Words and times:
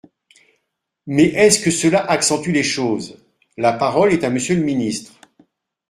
Mais 1.05 1.25
est-ce 1.25 1.59
que 1.59 1.69
cela 1.69 2.03
accentue 2.03 2.49
les 2.51 2.63
choses? 2.63 3.19
La 3.55 3.71
parole 3.73 4.11
est 4.13 4.23
à 4.23 4.31
Monsieur 4.31 4.55
le 4.55 4.63
ministre. 4.63 5.13